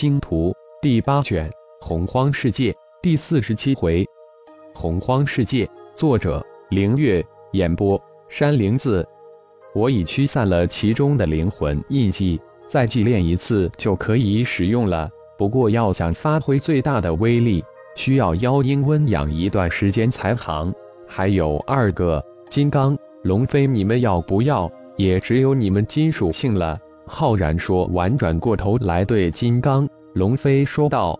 [0.00, 4.06] 星图第八卷洪荒世界第四十七回，
[4.72, 9.04] 洪荒世界，作者凌月，演播山灵子。
[9.74, 15.10] 我已驱散了其中的灵魂印记，再祭炼一次就可以使用了。
[15.36, 17.64] 不过要想发挥最大的威力，
[17.96, 20.72] 需要妖婴温养一段时间才行。
[21.08, 24.70] 还有二个金刚龙飞，你们要不要？
[24.96, 26.78] 也只有你们金属性了。
[27.08, 31.18] 浩然说完，转过头来对金刚龙飞说道：“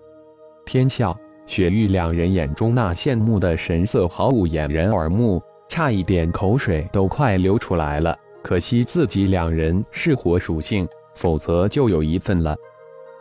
[0.67, 8.17] 天笑、雪域两人眼中那羡慕的神色毫无掩人耳目，差一点口水都快流出来了。
[8.43, 12.57] 可惜自己两人是火属性，否则就有一份了。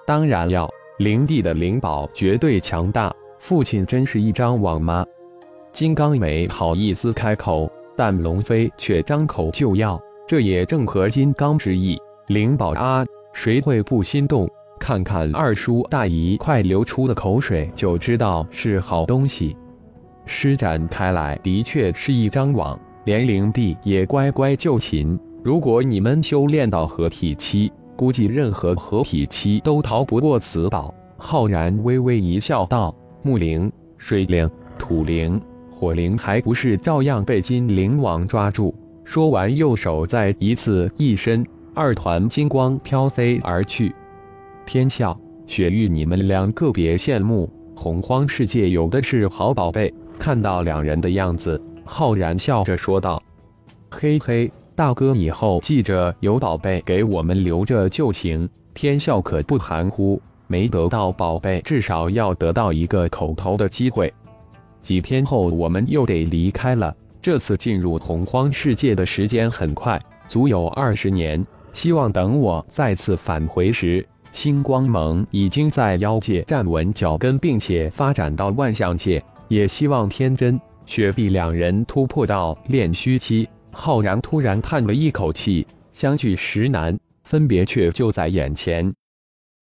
[0.05, 3.13] 当然要，灵帝的灵宝绝对强大。
[3.39, 5.05] 父亲真是一张网吗？”
[5.71, 11.99] 金刚没好意思开口，但龙飞却张口就要，这也正合金刚之意。
[12.27, 14.49] 灵宝啊，谁会不心动？
[14.77, 19.55] 看看二叔大姨快流出的口水，就知道是好东西。
[20.25, 25.17] 施展开来的确是一张网，连灵帝也乖乖就擒。
[25.41, 30.93] 如果你们修炼到合体期，估计任何合体期都逃不过此宝。
[31.15, 41.45] 浩然微微一笑，道：“木灵、水灵、土灵、火灵，还不是照样被金灵网抓住？”说完，右手再一次一伸。
[41.77, 43.93] 二团金光飘飞而去，
[44.65, 49.93] 天笑、雪玉，你们两个别羡慕，洪荒世界有的是好宝贝。
[50.17, 53.21] 看到两人的样子，浩然笑着说道
[53.93, 64.11] ：“嘿嘿，大哥，以后记着有宝贝给我们留着就行。”天笑可不含糊，没得到宝贝，至少要得到一个口头的机会。
[64.81, 66.91] 几天后，我们又得离开了。
[67.21, 71.45] 这次进入洪荒世界的时间很快，足有二十年。
[71.77, 79.23] 希望等我再次返回时，星光盟已经在妖界站稳脚跟，并且发展到万象界。
[79.47, 83.47] 也希望天真、雪碧两人突破到炼虚期。
[83.71, 88.91] 浩然突然叹了一口气，相聚时难，分别却就在眼前。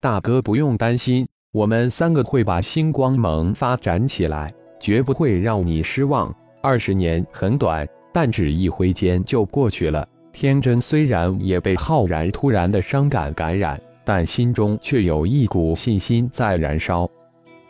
[0.00, 6.32] 大哥不用担心，我们三个会把星光盟发展起来，绝不会让你失望。
[6.62, 10.06] 二十年很短，但只一挥间就过去了。
[10.34, 17.08] 天真虽然也被浩然突然的伤感感染，但心中却有一股信心在燃烧。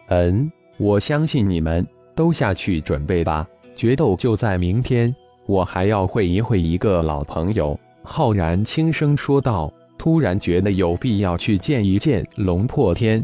[0.08, 3.46] 嗯，我相信你们，都下去准备吧。
[3.76, 5.14] 决斗就在明天，
[5.44, 7.78] 我还要会一会一个老朋友。
[8.02, 13.22] 浩然轻声说道，突然觉得有必要去见一见龙破天。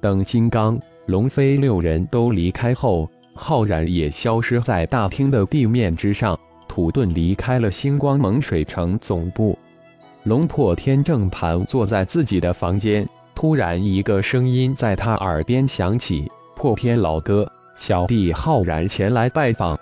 [0.00, 6.38] 等金刚、龙飞六人都离开后，浩然也消失在大厅的地面之上。
[6.70, 9.58] 土遁离开了星光蒙水城总部，
[10.22, 13.04] 龙破天正盘坐在自己的房间，
[13.34, 17.44] 突然一个声音在他耳边响起：“破天老哥，
[17.76, 19.76] 小弟浩然前来拜访。”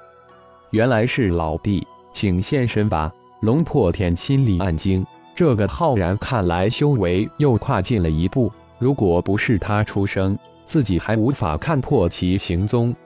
[0.73, 3.13] 原来是老弟，请现身吧。
[3.43, 12.97] 龙破天心里暗惊，这个浩然看来修为又跨进了一步，如果不是他出生，自己还无法看破其行踪。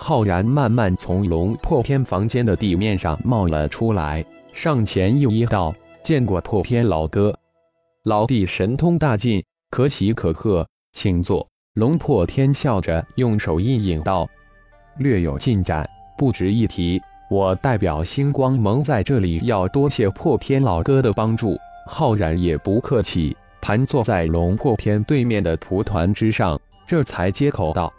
[0.00, 7.36] 浩然慢慢从龙破天房间的地面上冒了出来，上前又一道：“见过破天老哥，
[8.04, 14.26] 老弟神通大进，可喜可贺，请坐。”龙破天笑着用手一引道
[14.98, 15.84] ：“略有进展，
[16.16, 17.00] 不值一提。
[17.28, 27.92] 我代表星光盟在这里要多谢破天老哥的帮助。”浩然也不客气，盘坐在龙破天对面的蒲团之上，这才接口道：“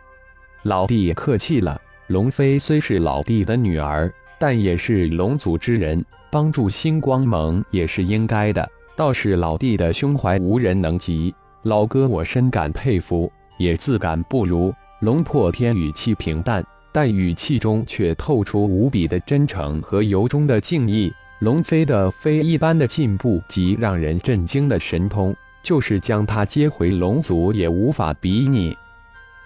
[0.64, 8.68] 老弟客气了。”龙飞虽是老弟的女儿，但也是龙族之人，帮助星光盟也是应该的。
[8.96, 11.32] 倒是老弟的胸怀无人能及，
[11.62, 14.74] 老哥我深感佩服，也自感不如。
[15.02, 21.14] 龙破天语气平淡，但语气中却透出无比的真诚和由衷的敬意。
[21.38, 28.76] 龙飞的非一般的进步及让人震惊的神通，就是将他接回龙族也无法比拟。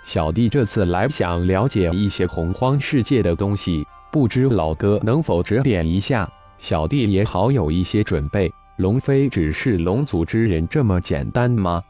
[0.03, 6.29] 小弟这次来想了解一些洪荒世界的东西，不知老哥能否指点一下？
[6.57, 8.51] 小弟也好有一些准备。
[8.77, 11.81] 龙飞只是龙族之人这么简单吗？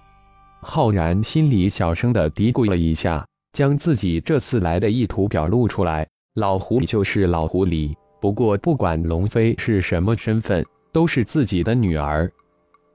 [0.62, 6.07] 浩然心里小声的嘀咕了一下，将自己这次来的意图表露出来。
[6.36, 12.31] 老狐狸就是老狐狸，不过不管龙飞是什么身份，都是自己的女儿。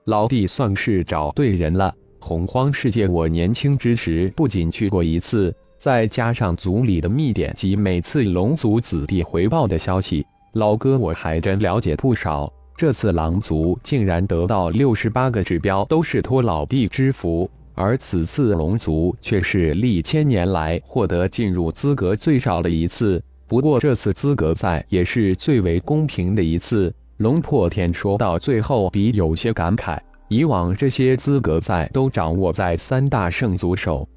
[0.04, 1.94] 老弟算是找对人了。
[2.28, 12.52] 洪荒世界，我年轻之时不仅去过一次，再加上族里的密典及每次龙族子弟回报的消息，老哥我还真了解不少。
[12.76, 23.22] 这次狼族竟然得到六十八个指标，都是托老弟之福，而此次龙族却是历千年来获得进入资格最少的一次。
[23.46, 26.92] 不过这次资格赛也是最为公平的一次。
[27.16, 29.98] 龙破天说到最后，比有些感慨。
[30.28, 34.08] 以往这些资格赛都掌握在三大圣族手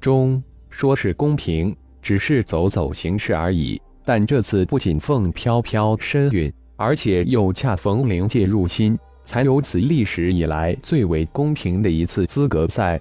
[0.00, 3.80] 中，说是公平，只是走走形式而已。
[4.04, 8.98] 但这次不仅凤飘飘身陨，而且又恰逢灵界入侵。
[9.24, 13.00] 才有此历史以来最为公平的一次资格赛。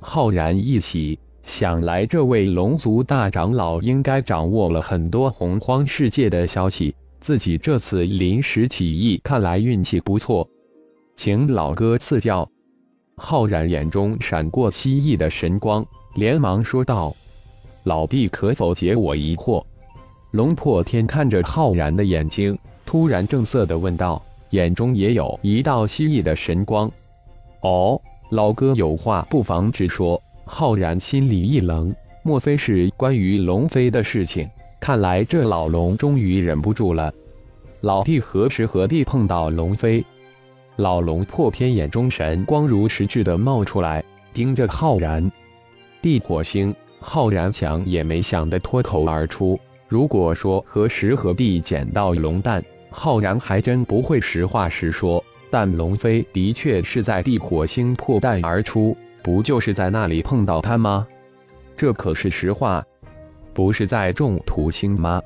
[0.00, 6.92] 浩然一喜，想来这位龙族大长老应该掌握了很多洪荒世界的消息。
[7.20, 10.46] 自己这次临时起意，看来运气不错，
[11.16, 12.48] 请老哥赐教。
[13.16, 15.84] 浩然眼中闪过蜥蜴的神光，
[16.16, 17.14] 连忙说道
[17.84, 19.64] ：“老弟，可否解我疑惑？”
[20.32, 24.20] 龙破天看着浩然的眼睛，突然正色的问道。
[24.50, 26.88] 眼中也有一道蜥蜴的神光。
[27.62, 28.00] 哦，
[28.30, 30.20] 老哥有话不妨直说。
[30.44, 34.48] 浩然心里一冷，莫非是关于龙飞的事情？
[34.78, 37.12] 看来这老龙终于忍不住了。
[37.80, 40.04] 老弟何时何地碰到龙飞？
[40.76, 45.30] 老龙破天眼中神光如实质的冒出来，盯着浩然。
[46.02, 49.58] 地火星，浩然想也没想的脱口而出。
[49.88, 52.62] 如果说何时何地捡到龙蛋？
[52.90, 61.06] 浩然还真不会实话实说，但龙飞的确是在地火星破蛋而出，不就是在那里碰到他吗？
[61.76, 62.84] 这可是实话，
[63.52, 65.22] 不是在众土星吗？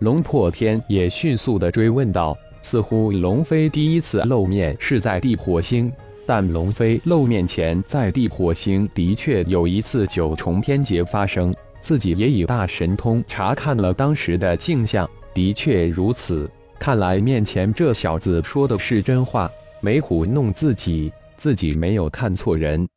[0.00, 2.36] 龙破天也迅速的追问道。
[2.64, 5.92] 似乎龙飞第一次露面是在地火星，
[6.24, 16.50] 但龙飞露面前在地火星的确有一次九重天劫发生，自己也以大神通查看了当时的镜像，的确如此。
[16.78, 19.50] 看来面前这小子说的是真话，
[19.82, 22.88] 没唬弄自己，自己没有看错人。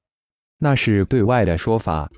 [0.58, 2.10] 那是对外的说法。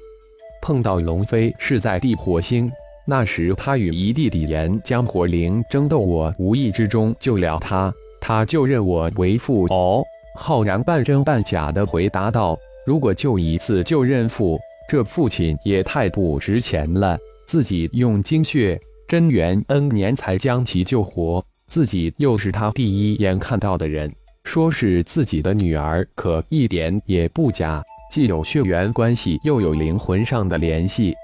[0.61, 2.71] 碰到龙飞是在地火星，
[3.09, 7.91] 那时他与一弟弟炎将火灵争斗，我无意之中救了他，
[8.21, 9.65] 他就认我为父。
[9.71, 10.03] 哦，
[10.35, 17.17] 浩然半真半假的回答道：“如果救一次就认父，这父亲也太不值钱了。
[17.47, 24.13] 自己用精血真元 N 年才将其救活。”自己又是他第一眼看到的人，
[24.43, 27.81] 说是自己的女儿，可一点也不假。
[28.11, 31.15] 既有血缘关系，又有灵魂上的联系，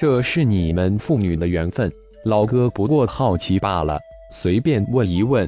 [0.00, 1.92] 这是你们父女的缘分。
[2.24, 4.00] 老哥不过好奇罢了，
[4.32, 5.46] 随便问一问。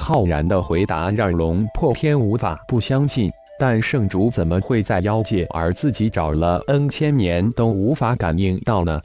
[0.00, 3.30] 浩然的回答让龙破天无法不相信，
[3.60, 8.98] 但圣主怎么会在妖界，而自己找了 N 千年都无法感应到呢？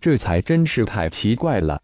[0.00, 1.80] 这才真是太奇怪了。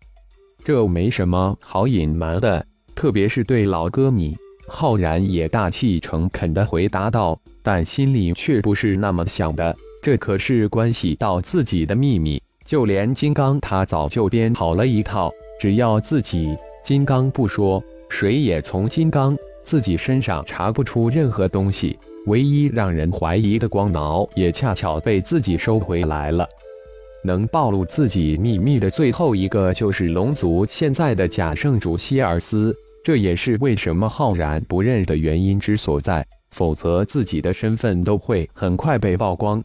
[0.64, 2.67] 这没什么好隐瞒的，
[2.97, 4.37] 特别是对老哥你。
[4.67, 9.73] 浩然也大气诚恳地回答道，但心里却不是那么想的。
[10.09, 21.99] 这可是关系到自己的秘密，就连金刚他早就编好了一套，只要自己金刚不说，谁也从金刚自己身上查不出任何东西。
[22.25, 26.49] 唯一让人怀疑的光脑，也恰巧被自己收回来了。
[27.23, 32.75] 能暴露自己秘密的最后一个就是龙族现在的假圣主希尔斯，
[33.05, 36.27] 这也是为什么浩然不认的原因之所在。
[36.53, 39.63] 否则自己的身份都会很快被曝光。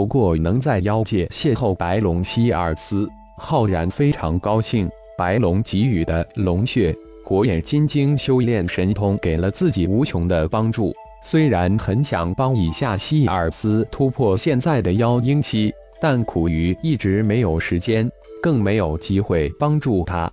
[0.00, 4.88] 不过能在妖界邂逅白龙希尔斯，浩然非常高兴。
[5.14, 10.90] 白龙给予的龙血、火眼金睛修炼神通给了自己无穷的帮助。
[11.22, 15.70] 虽然很想帮一下希尔斯突破现在的妖婴期。
[16.00, 20.32] 但苦于一直没有时间，更没有机会帮助他。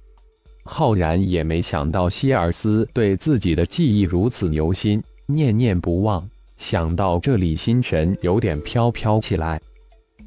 [0.64, 6.26] 浩然也没想到希尔斯对自己的记忆如此留心，念念不忘。
[6.58, 9.60] 想到这里，心神有点飘飘起来。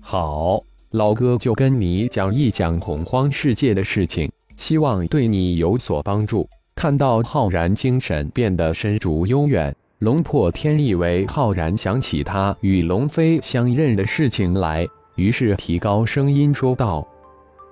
[0.00, 6.49] 好，老哥就跟你讲一讲洪荒世界的事情，希望对你有所帮助。
[6.75, 14.87] 看到浩然精神变得深逐悠远，龙破天以为浩然想起他与龙飞相认的事情来。
[15.16, 17.06] 于是提高声音说道：“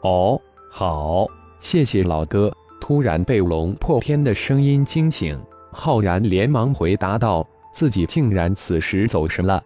[0.02, 0.38] 哦，
[0.70, 1.26] 好，
[1.60, 5.38] 谢谢老哥。”突然被龙破天的声音惊醒，
[5.70, 7.46] 浩然连忙回答道
[7.78, 9.62] ：“自己竟然此时走神了。”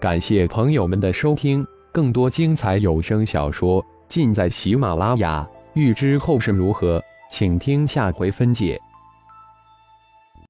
[0.00, 5.46] 感谢朋友们的收听，更多精彩有声小说尽在喜马拉雅。
[5.74, 8.80] 欲知后事如何，请听下回分解。